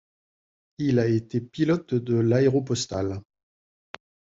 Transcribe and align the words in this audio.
Il 0.79 0.97
a 0.97 1.05
été 1.05 1.39
pilote 1.39 1.93
de 1.93 2.15
l'Aéropostale. 2.15 3.21